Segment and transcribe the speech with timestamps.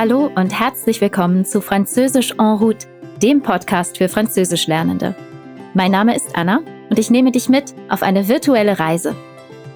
[0.00, 2.86] Hallo und herzlich willkommen zu Französisch en route,
[3.20, 5.16] dem Podcast für Französischlernende.
[5.74, 9.16] Mein Name ist Anna und ich nehme dich mit auf eine virtuelle Reise.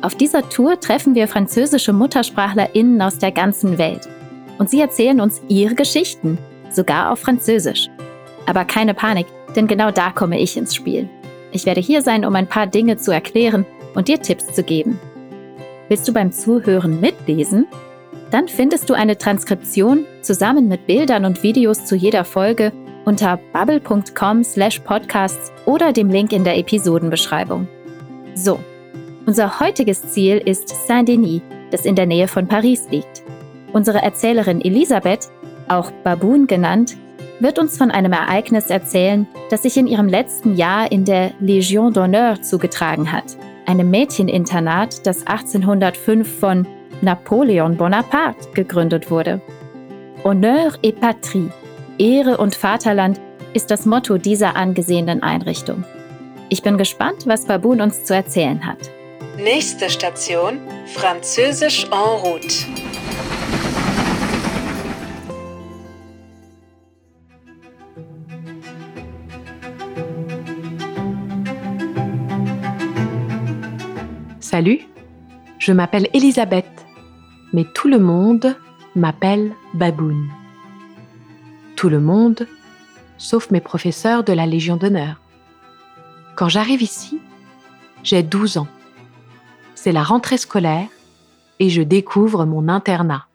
[0.01, 4.09] Auf dieser Tour treffen wir französische MuttersprachlerInnen aus der ganzen Welt.
[4.59, 6.39] Und sie erzählen uns ihre Geschichten,
[6.71, 7.89] sogar auf Französisch.
[8.47, 9.27] Aber keine Panik,
[9.57, 11.11] denn genau da komme ich ins Spiel.
[11.51, 15.01] Ich werde hier sein, um ein paar Dinge zu erklären und dir Tipps zu geben.
[15.89, 17.67] Willst du beim Zuhören mitlesen?
[18.33, 22.73] Dann findest du eine Transkription zusammen mit Bildern und Videos zu jeder Folge
[23.05, 27.69] unter bubble.com/podcasts oder dem Link in der Episodenbeschreibung.
[28.35, 28.59] So,
[29.27, 33.23] unser heutiges Ziel ist Saint-Denis, das in der Nähe von Paris liegt.
[33.75, 35.29] Unsere Erzählerin Elisabeth,
[35.69, 36.97] auch Baboon genannt,
[37.39, 41.93] wird uns von einem Ereignis erzählen, das sich in ihrem letzten Jahr in der Légion
[41.93, 46.67] d'honneur zugetragen hat, einem Mädcheninternat, das 1805 von
[47.03, 49.41] Napoleon Bonaparte gegründet wurde.
[50.23, 51.51] Honneur et Patrie,
[51.99, 53.21] Ehre und Vaterland
[53.55, 55.85] ist das Motto dieser angesehenen Einrichtung.
[56.49, 58.79] Ich bin gespannt, was Baboon uns zu erzählen hat.
[59.37, 62.67] Nächste Station, Französisch en route.
[74.39, 74.81] Salut,
[75.59, 76.72] je m'appelle Elisabeth,
[77.53, 78.57] mais tout le monde
[78.95, 80.29] m'appelle Baboon.
[81.77, 82.47] Tout le monde,
[83.19, 85.21] sauf mes professeurs de la Légion d'honneur.
[86.37, 87.21] Quand j'arrive ici,
[88.03, 88.69] j'ai 12 ans.
[89.75, 90.89] C'est la rentrée scolaire
[91.59, 93.27] et je découvre mon internat.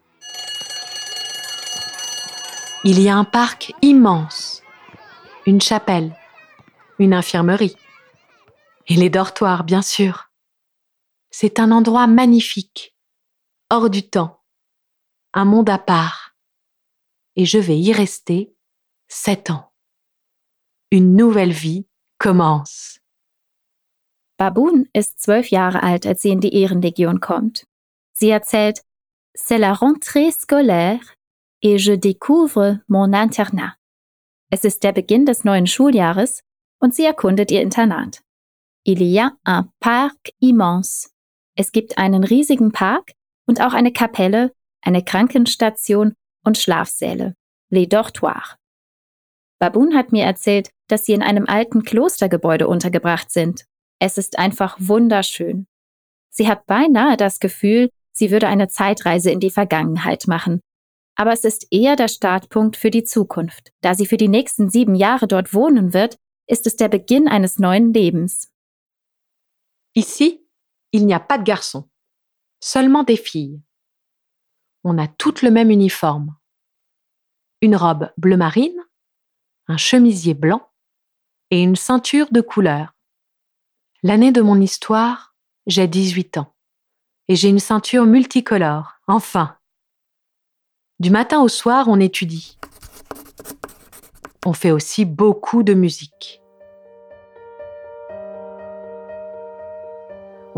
[2.83, 4.61] Il y a un parc immense,
[5.45, 6.15] une chapelle,
[6.99, 7.75] une infirmerie
[8.88, 10.29] et les dortoirs, bien sûr.
[11.29, 12.95] C'est un endroit magnifique,
[13.69, 14.41] hors du temps,
[15.33, 16.35] un monde à part.
[17.35, 18.55] Et je vais y rester
[19.07, 19.72] sept ans.
[20.91, 23.00] Une nouvelle vie commence.
[24.38, 27.66] Baboon ist zwölf Jahre alt, als sie in die Ehrenlegion kommt.
[28.13, 28.83] Sie erzählt,
[29.33, 31.16] C'est la rentrée scolaire
[31.61, 33.75] et je découvre mon internat.
[34.50, 36.44] Es ist der Beginn des neuen Schuljahres
[36.79, 38.23] und sie erkundet ihr Internat.
[38.83, 41.09] Il y a un parc immense.
[41.56, 43.13] Es gibt einen riesigen Park
[43.47, 46.13] und auch eine Kapelle, eine Krankenstation
[46.44, 47.35] und Schlafsäle.
[47.69, 48.56] Les Dortoirs.
[49.59, 53.66] Baboon hat mir erzählt, dass sie in einem alten Klostergebäude untergebracht sind.
[54.00, 55.68] Es ist einfach wunderschön.
[56.30, 60.62] Sie hat beinahe das Gefühl, sie würde eine Zeitreise in die Vergangenheit machen.
[61.16, 63.72] Aber es ist eher der Startpunkt für die Zukunft.
[63.81, 67.57] Da sie für die nächsten sieben Jahre dort wohnen wird, ist es der Beginn eines
[67.57, 68.53] neuen Lebens.
[69.96, 70.47] Ici,
[70.91, 71.86] il n'y a pas de garçons,
[72.59, 73.62] seulement des filles.
[74.84, 76.35] On a toutes le même uniforme.
[77.62, 78.79] Une robe bleu marine,
[79.68, 80.69] un chemisier blanc
[81.51, 82.94] et une ceinture de couleur.
[84.03, 85.35] L'année de mon histoire,
[85.66, 86.53] j'ai 18 ans
[87.28, 89.57] et j'ai une ceinture multicolore, enfin.
[91.00, 92.57] Du matin au soir, on étudie.
[94.45, 96.41] On fait aussi beaucoup de musique.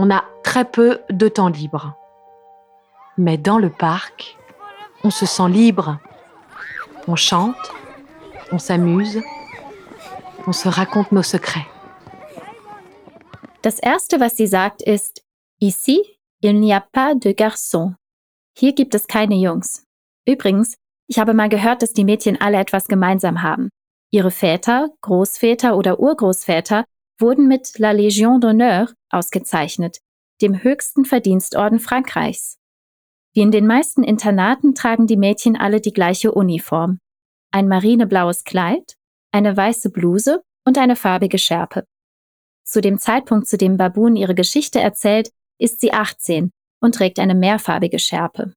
[0.02, 1.94] On a très peu de temps libre.
[3.18, 4.38] Mais dans le parc,
[5.04, 6.00] on se sent libre.
[7.10, 7.74] On chante,
[8.54, 9.22] on s'amuse,
[10.48, 11.68] on se raconte nos secrets.
[13.62, 15.22] Das erste, was sie sagt, ist,
[15.60, 16.00] ici,
[16.40, 17.94] il n'y a pas de garçons.
[18.58, 19.84] Hier gibt es keine Jungs.
[20.26, 20.78] Übrigens,
[21.08, 23.68] ich habe mal gehört, dass die Mädchen alle etwas gemeinsam haben.
[24.12, 26.86] Ihre Väter, Großväter oder Urgroßväter
[27.20, 30.00] wurden mit La Légion d'honneur ausgezeichnet,
[30.42, 32.58] dem höchsten Verdienstorden Frankreichs.
[33.34, 37.00] Wie in den meisten Internaten tragen die Mädchen alle die gleiche Uniform.
[37.52, 38.96] Ein marineblaues Kleid,
[39.32, 41.86] eine weiße Bluse und eine farbige Schärpe.
[42.64, 46.52] Zu dem Zeitpunkt, zu dem Baboon ihre Geschichte erzählt, ist sie 18
[46.82, 48.54] und trägt eine mehrfarbige Schärpe.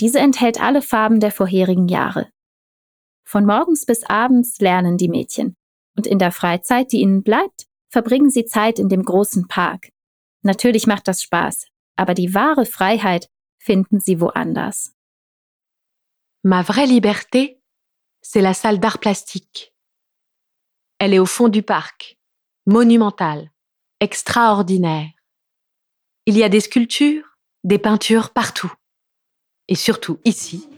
[0.00, 2.28] Diese enthält alle Farben der vorherigen Jahre.
[3.26, 5.54] Von morgens bis abends lernen die Mädchen.
[5.96, 9.92] Und in der Freizeit, die ihnen bleibt, verbringen sie Zeit in dem großen Park.
[10.42, 14.92] Natürlich macht das Spaß, aber die wahre Freiheit finden sie woanders.
[16.42, 17.62] Ma vraie liberté,
[18.20, 19.72] c'est la salle d'art plastique.
[20.98, 22.18] Elle est au fond du parc,
[22.66, 23.52] monumentale,
[24.00, 25.12] extraordinaire.
[26.26, 28.72] Il y a des sculptures, des peintures partout.
[29.68, 30.68] Et surtout ici,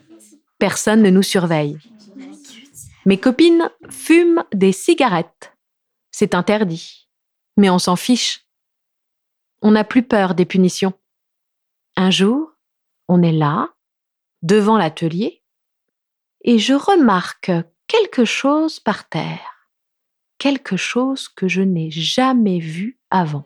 [0.59, 1.79] personne ne nous surveille.
[3.07, 5.55] Mes copines fument des cigarettes.
[6.11, 7.06] C'est interdit
[7.57, 8.47] mais on s'en fiche.
[9.63, 10.93] On n'a plus peur des punitions.
[11.97, 12.53] Un jour,
[13.09, 13.71] on est là,
[14.43, 15.43] devant l'atelier,
[16.43, 17.51] et je remarque
[17.87, 19.71] quelque chose par terre,
[20.39, 23.45] quelque chose que je n'ai jamais vu avant.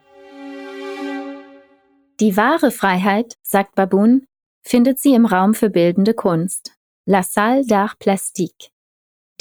[2.19, 4.27] Die wahre Freiheit, sagt Baboon,
[4.63, 6.77] findet sie im Raum für bildende Kunst,
[7.07, 8.73] La Salle d'Art Plastique.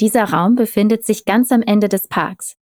[0.00, 2.56] Dieser Raum befindet sich ganz am Ende des Parks.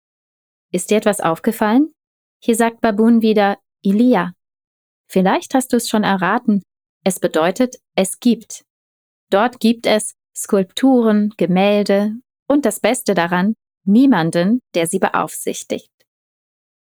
[0.72, 1.94] Ist dir etwas aufgefallen?
[2.44, 4.34] Hier sagt Baboon wieder Ilia.
[5.10, 6.64] Vielleicht hast du es schon erraten.
[7.04, 8.64] Es bedeutet, es gibt.
[9.30, 12.14] Dort gibt es Skulpturen, Gemälde
[12.48, 13.56] und das Beste daran,
[13.86, 15.92] niemanden, der sie beaufsichtigt.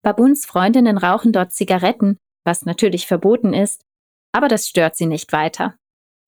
[0.03, 3.81] Baboons Freundinnen rauchen dort Zigaretten, was natürlich verboten ist,
[4.31, 5.75] aber das stört sie nicht weiter.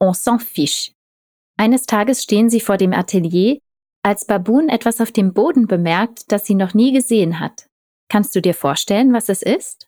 [0.02, 0.94] On s'en fiche.
[1.58, 3.60] Eines Tages stehen sie vor dem Atelier,
[4.04, 7.69] als Baboon etwas auf dem Boden bemerkt, das sie noch nie gesehen hat.
[8.10, 9.88] Kannst du dir vorstellen, was es ist?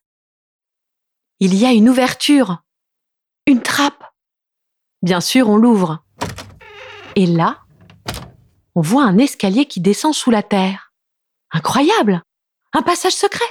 [1.39, 2.63] Il y a une ouverture,
[3.47, 4.03] une trappe.
[5.01, 6.03] Bien sûr, on l'ouvre.
[7.15, 7.62] Et là,
[8.75, 10.94] on voit un escalier qui descend sous la terre.
[11.50, 12.21] Incroyable
[12.73, 13.44] Un passage secret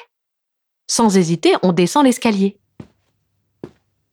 [0.86, 2.60] Sans hésiter, on descend l'escalier.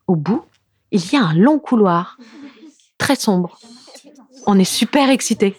[0.08, 0.44] Au bout,
[0.90, 2.18] il y a un long couloir,
[2.98, 3.60] très sombre.
[4.48, 5.56] On est super excité.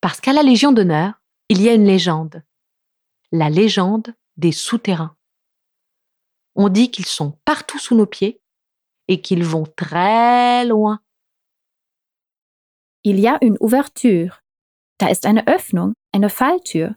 [0.00, 1.20] Parce qu'à la Légion d'honneur,
[1.50, 2.42] il y a une légende.
[3.30, 5.14] La légende des souterrains.
[6.54, 8.40] On dit qu'ils sont partout sous nos pieds
[9.06, 11.00] et qu'ils vont très loin.
[13.04, 14.40] Il y a une Ouverture.
[14.98, 16.96] Da ist eine Öffnung, eine Falltür.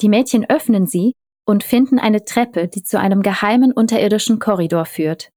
[0.00, 1.14] Die Mädchen öffnen sie
[1.44, 5.30] und finden eine Treppe, die zu einem geheimen unterirdischen Korridor führt.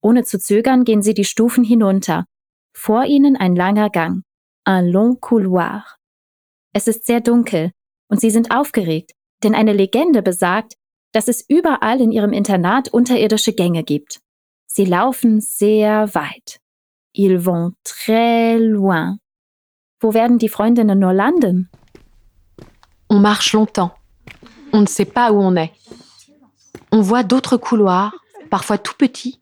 [0.00, 2.24] Ohne zu zögern gehen sie die Stufen hinunter.
[2.72, 4.22] Vor ihnen ein langer Gang.
[4.68, 5.84] Un long couloir.
[6.72, 7.72] Es ist sehr dunkel
[8.08, 10.74] und sie sind aufgeregt, denn eine Legende besagt,
[11.12, 14.20] dass es überall in ihrem Internat unterirdische Gänge gibt.
[14.66, 16.60] Sie laufen sehr weit.
[17.12, 19.18] Ils vont très loin.
[20.00, 21.70] Wo werden die Freundinnen nur landen?
[23.08, 23.92] On marche longtemps.
[24.72, 25.72] On ne sait pas où on est.
[26.92, 28.14] On voit d'autres couloirs,
[28.50, 29.40] parfois tout petits,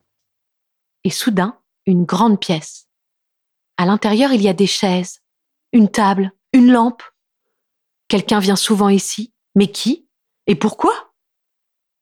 [1.02, 2.88] et soudain, une grande pièce.
[3.76, 5.20] À l'intérieur, il y a des chaises,
[5.72, 7.02] une table, une lampe.
[8.06, 10.08] Quelqu'un vient souvent ici, mais qui
[10.46, 10.92] Et pourquoi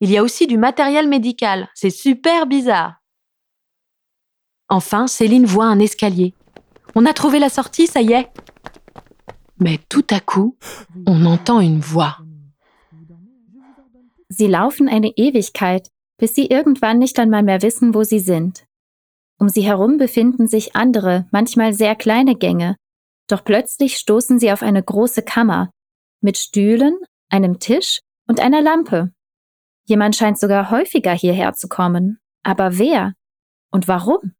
[0.00, 2.96] Il y a aussi du matériel médical, c'est super bizarre.
[4.68, 6.34] Enfin, Céline voit un escalier.
[6.94, 8.30] On a trouvé la sortie, ça y est.
[9.58, 10.56] Mais tout à coup,
[11.06, 12.18] on entend une voix.
[14.28, 15.88] Sie laufen eine Ewigkeit,
[16.18, 18.64] bis sie irgendwann nicht einmal mehr wissen, wo sie sind.
[19.38, 22.76] Um sie herum befinden sich andere, manchmal sehr kleine Gänge,
[23.28, 25.70] doch plötzlich stoßen sie auf eine große Kammer
[26.20, 26.96] mit Stühlen,
[27.32, 29.12] einem Tisch und einer Lampe.
[29.84, 32.20] Jemand scheint sogar häufiger hierher zu kommen.
[32.42, 33.14] Aber wer?
[33.70, 34.34] Und warum?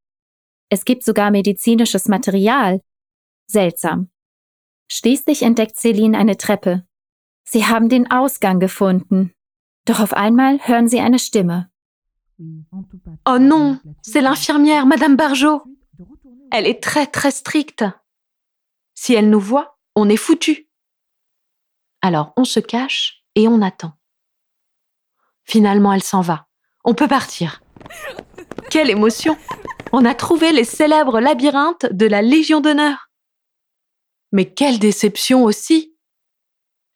[0.69, 2.81] Es gibt sogar medizinisches Material.
[3.47, 4.11] Seltsam.
[4.91, 6.87] Schließlich entdeckt Celine eine Treppe.
[7.45, 9.33] Sie haben den Ausgang gefunden.
[9.85, 11.71] Doch auf einmal hören sie eine Stimme.
[13.27, 15.63] Oh non, c'est l'infirmière, Madame Barjot.
[16.51, 17.85] Elle est très très stricte.
[18.95, 20.69] Si elle nous voit, on est foutu.
[22.03, 23.95] Alors on se cache et on attend.
[25.45, 26.49] Finalement, elle s'en va.
[26.85, 27.63] On peut partir.
[28.71, 29.37] Quelle émotion
[29.93, 33.11] On a trouvé les célèbres labyrinthes de la Légion d'honneur.
[34.33, 35.97] Mais quelle déception aussi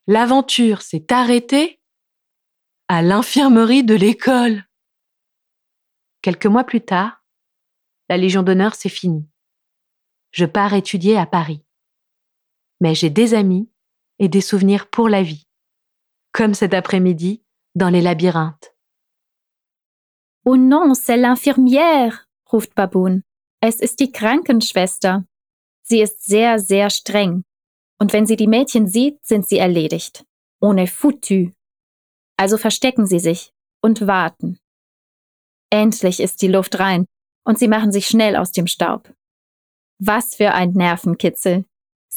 [0.06, 1.80] L'aventure s'est arrêtée
[2.88, 4.64] à l'infirmerie de l'école.
[6.22, 7.24] Quelques mois plus tard,
[8.08, 9.28] la Légion d'honneur s'est finie.
[10.30, 11.64] Je pars étudier à Paris.
[12.80, 13.70] Mais j'ai des amis
[14.18, 15.46] et des souvenirs pour la vie,
[16.32, 17.42] comme cet après-midi
[17.74, 18.74] dans les labyrinthes.
[20.44, 23.22] Oh non, c'est l'infirmière, ruft Baboon.
[23.60, 25.24] Es ist die Krankenschwester.
[25.82, 27.42] Sie ist sehr, sehr streng.
[27.98, 30.24] Und wenn sie die Mädchen sieht, sind sie erledigt.
[30.60, 31.50] Ohne foutu.
[32.36, 34.58] Also verstecken sie sich und warten.
[35.70, 37.06] Endlich ist die Luft rein
[37.44, 39.12] und sie machen sich schnell aus dem Staub.
[39.98, 41.64] Was für ein Nervenkitzel.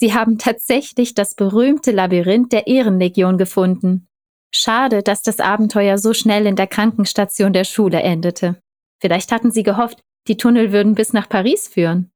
[0.02, 4.08] Sie haben tatsächlich das berühmte Labyrinth der Ehrenlegion gefunden.
[4.56, 8.62] Schade, dass das Abenteuer so schnell in der Krankenstation der Schule endete.
[9.02, 12.12] Vielleicht hatten sie gehofft, die Tunnel würden bis nach Paris führen.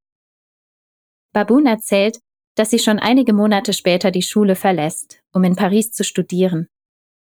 [1.34, 2.20] Baboon erzählt,
[2.54, 6.68] dass sie schon einige Monate später die Schule verlässt, um in Paris zu studieren.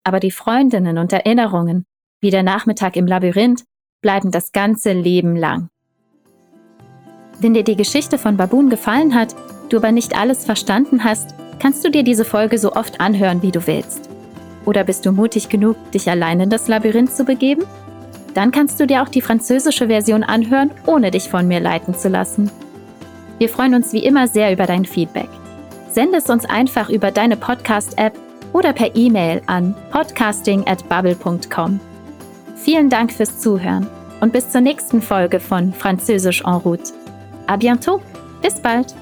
[0.03, 1.85] Aber die Freundinnen und Erinnerungen,
[2.19, 3.63] wie der Nachmittag im Labyrinth,
[4.01, 5.69] bleiben das ganze Leben lang.
[7.39, 9.33] Wenn dir die Geschichte von Baboon gefallen hat,
[9.71, 13.51] du aber nicht alles verstanden hast, kannst du dir diese Folge so oft anhören, wie
[13.51, 14.09] du willst.
[14.65, 17.63] Oder bist du mutig genug, dich allein in das Labyrinth zu begeben?
[18.33, 22.09] Dann kannst du dir auch die französische Version anhören, ohne dich von mir leiten zu
[22.09, 22.51] lassen.
[23.37, 25.29] Wir freuen uns wie immer sehr über dein Feedback.
[25.89, 28.13] Sende es uns einfach über deine Podcast-App
[28.53, 31.79] oder per E-Mail an podcasting@bubble.com.
[32.55, 33.87] Vielen Dank fürs Zuhören
[34.19, 36.93] und bis zur nächsten Folge von Französisch en route.
[37.47, 37.99] À bientôt.
[38.41, 38.93] Bis bald.